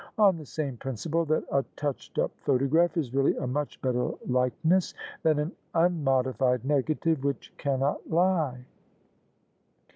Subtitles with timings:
[0.27, 4.95] "On the same principle that a touched up photograph is really a much better likeness
[5.21, 8.65] than an unmodified negative which cannot lie."